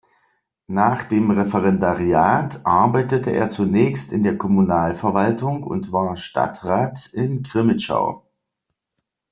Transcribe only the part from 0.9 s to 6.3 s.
dem Referendariat arbeitete er zunächst in der Kommunalverwaltung und war